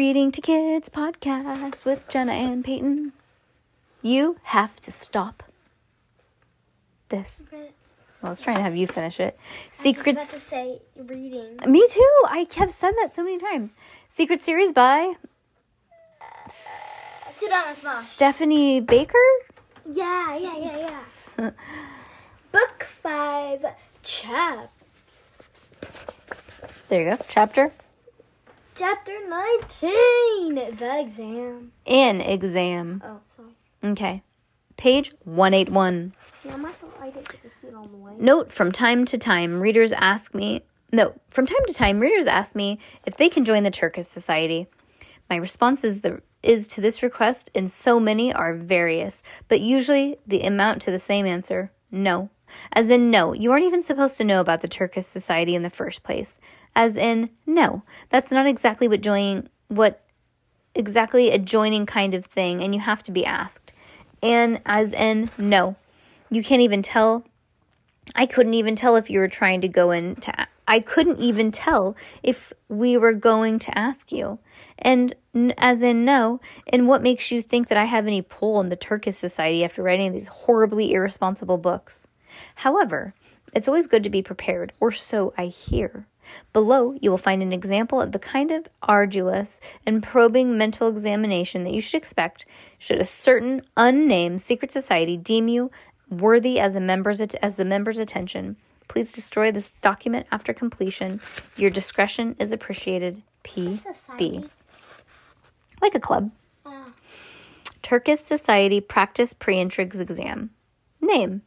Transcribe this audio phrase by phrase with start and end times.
[0.00, 3.12] Reading to Kids podcast with Jenna and Peyton.
[4.00, 5.42] You have to stop
[7.10, 7.46] this.
[8.22, 9.38] I was trying to have you finish it.
[9.70, 10.26] Secrets.
[10.26, 11.58] say reading.
[11.66, 12.14] Me too.
[12.24, 13.76] I have said that so many times.
[14.08, 15.16] Secret series by
[16.48, 17.96] Sit on a spot.
[17.96, 19.18] Stephanie Baker.
[19.84, 20.78] Yeah, yeah, yeah,
[21.38, 21.50] yeah.
[22.52, 23.66] Book five,
[24.02, 24.72] chap.
[26.88, 27.22] There you go.
[27.28, 27.70] Chapter
[28.80, 31.72] Chapter 19, the exam.
[31.84, 33.02] An exam.
[33.04, 33.50] Oh, sorry.
[33.84, 34.22] Okay.
[34.78, 36.14] Page 181.
[36.46, 36.94] Yeah, my fault.
[36.98, 38.12] I didn't get to sit on the way.
[38.18, 42.54] Note from time to time, readers ask me, no, from time to time, readers ask
[42.54, 44.66] me if they can join the Terces Society.
[45.28, 50.16] My response is, the, is to this request, and so many are various, but usually
[50.26, 52.30] the amount to the same answer no.
[52.72, 55.70] As in, no, you aren't even supposed to know about the Terces Society in the
[55.70, 56.38] first place.
[56.74, 60.02] As in, no, that's not exactly what joining, what
[60.74, 63.72] exactly a joining kind of thing, and you have to be asked.
[64.22, 65.76] And as in, no,
[66.30, 67.24] you can't even tell
[68.14, 70.46] I couldn't even tell if you were trying to go in to.
[70.66, 74.38] I couldn't even tell if we were going to ask you.
[74.78, 75.14] And
[75.58, 76.40] as in, no.
[76.72, 79.82] And what makes you think that I have any pull in the Terces Society after
[79.82, 82.06] writing these horribly irresponsible books?
[82.56, 83.14] However,
[83.52, 86.06] it's always good to be prepared, or so I hear.
[86.52, 91.64] Below, you will find an example of the kind of arduous and probing mental examination
[91.64, 92.44] that you should expect
[92.78, 95.70] should a certain unnamed secret society deem you
[96.08, 98.56] worthy as a member's at- as the member's attention.
[98.88, 101.20] Please destroy this document after completion.
[101.56, 103.22] Your discretion is appreciated.
[103.44, 104.44] P.B.
[105.80, 106.30] Like a club.
[106.66, 106.92] Oh.
[107.82, 110.50] Terces Society Practice Pre-Intrigues Exam.
[111.00, 111.42] Name.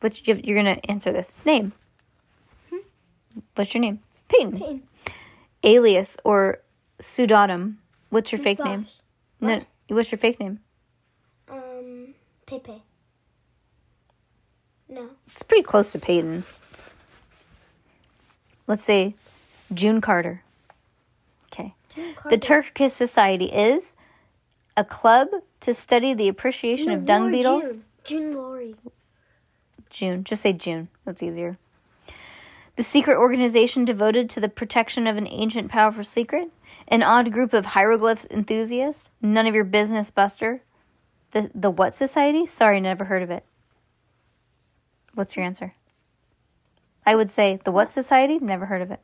[0.00, 1.32] Which you- you're gonna answer this.
[1.44, 1.72] Name.
[3.60, 4.00] What's your name?
[4.30, 4.52] Peyton.
[4.58, 4.82] Peyton.
[5.64, 6.60] Alias or
[6.98, 7.78] pseudonym.
[8.08, 8.86] What's your fake name?
[9.38, 9.62] No.
[9.88, 10.60] What's your fake name?
[11.46, 12.14] Um,
[12.46, 12.82] Pepe.
[14.88, 15.10] No.
[15.26, 16.44] It's pretty close to Peyton.
[18.66, 19.14] Let's say
[19.74, 20.42] June Carter.
[21.52, 21.74] Okay.
[21.94, 22.30] June Carter.
[22.30, 23.92] The Terces Society is
[24.74, 25.28] a club
[25.60, 27.74] to study the appreciation of dung beetles.
[27.74, 27.84] June.
[28.04, 28.74] June Lori.
[29.90, 30.24] June.
[30.24, 30.88] Just say June.
[31.04, 31.58] That's easier.
[32.80, 36.50] The secret organization devoted to the protection of an ancient, powerful secret.
[36.88, 39.10] An odd group of hieroglyphs enthusiasts.
[39.20, 40.62] None of your business, Buster.
[41.32, 42.46] The the what society?
[42.46, 43.44] Sorry, never heard of it.
[45.12, 45.74] What's your answer?
[47.04, 48.38] I would say the what society?
[48.38, 49.00] Never heard of it.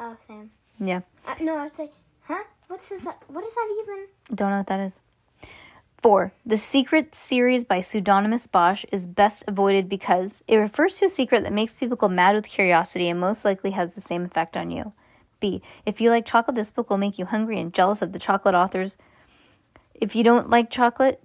[0.00, 0.50] Oh, Sam.
[0.80, 1.02] Yeah.
[1.24, 1.92] Uh, no, I would say,
[2.22, 2.42] huh?
[2.66, 3.06] What's this?
[3.28, 4.06] What is that even?
[4.34, 4.98] Don't know what that is.
[6.04, 11.08] Four, the secret series by pseudonymous Bosch is best avoided because it refers to a
[11.08, 14.54] secret that makes people go mad with curiosity and most likely has the same effect
[14.54, 14.92] on you.
[15.40, 18.18] B, if you like chocolate, this book will make you hungry and jealous of the
[18.18, 18.98] chocolate authors.
[19.94, 21.22] If you don't like chocolate,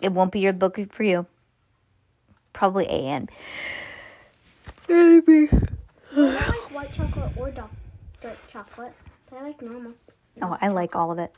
[0.00, 1.26] it won't be your book for you.
[2.52, 3.28] Probably A and
[4.88, 5.26] I don't
[6.22, 7.72] like white chocolate or dark,
[8.22, 8.92] dark chocolate,
[9.28, 9.94] but I like normal.
[10.40, 11.32] Oh, I like all of it.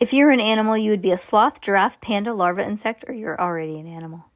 [0.00, 3.40] If you're an animal, you would be a sloth, giraffe, panda, larva, insect, or you're
[3.40, 4.26] already an animal.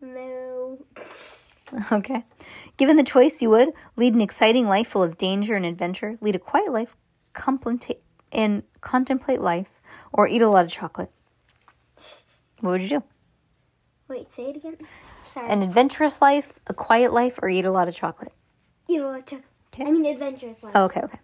[0.00, 0.78] No.
[1.90, 2.24] Okay.
[2.76, 6.36] Given the choice, you would lead an exciting life full of danger and adventure, lead
[6.36, 6.94] a quiet life,
[7.32, 8.00] contemplate
[8.30, 9.80] and contemplate life,
[10.12, 11.10] or eat a lot of chocolate.
[12.60, 13.02] What would you do?
[14.08, 14.76] Wait, say it again.
[15.26, 15.50] Sorry.
[15.50, 18.32] An adventurous life, a quiet life, or eat a lot of chocolate?
[18.88, 19.48] Eat a lot of chocolate.
[19.72, 19.84] Okay.
[19.86, 20.72] I mean, adventurous life.
[20.76, 21.18] Oh, okay, okay.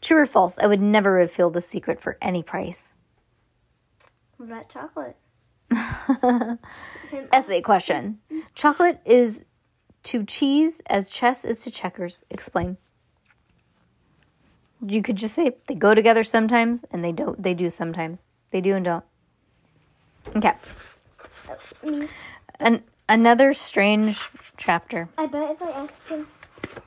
[0.00, 0.58] True or false?
[0.58, 2.94] I would never reveal the secret for any price.
[4.36, 5.16] What about chocolate?
[7.32, 8.18] Essay question.
[8.54, 9.44] Chocolate is
[10.04, 12.24] to cheese as chess is to checkers.
[12.30, 12.78] Explain.
[14.84, 18.24] You could just say they go together sometimes and they don't they do sometimes.
[18.50, 19.04] They do and don't.
[20.34, 20.54] Okay.
[22.58, 25.08] An, another strange chapter.
[25.18, 26.26] I bet if I asked him,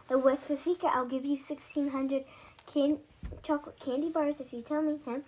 [0.07, 2.23] what's the secret, I'll give you 1,600
[2.71, 2.99] can-
[3.41, 5.23] chocolate candy bars if you tell me, him.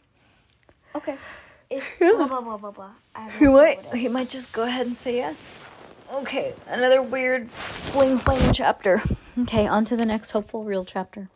[0.93, 1.17] Okay.
[1.69, 2.91] It's blah, blah, blah, blah, blah.
[3.15, 5.53] I have no clue what he might just go ahead and say yes.
[6.13, 9.01] Okay, another weird fling fling chapter.
[9.39, 11.29] Okay, on to the next hopeful real chapter.